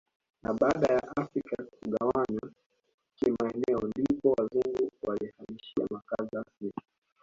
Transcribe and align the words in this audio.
Na 0.43 0.53
baada 0.53 0.93
ya 0.93 1.03
afrika 1.17 1.63
kugawanywa 1.65 2.51
kimaeneo 3.15 3.87
ndipo 3.97 4.31
wazungu 4.31 4.91
walihamishia 5.03 5.85
makazi 5.91 6.29
rasmi 6.35 6.71